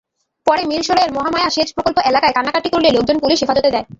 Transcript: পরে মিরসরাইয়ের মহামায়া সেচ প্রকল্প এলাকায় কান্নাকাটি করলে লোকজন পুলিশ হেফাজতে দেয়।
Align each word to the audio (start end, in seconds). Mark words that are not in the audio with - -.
পরে 0.47 0.61
মিরসরাইয়ের 0.65 1.11
মহামায়া 1.13 1.49
সেচ 1.49 1.69
প্রকল্প 1.73 1.97
এলাকায় 2.05 2.33
কান্নাকাটি 2.33 2.69
করলে 2.69 2.89
লোকজন 2.91 3.17
পুলিশ 3.19 3.37
হেফাজতে 3.43 3.69
দেয়। 3.71 3.85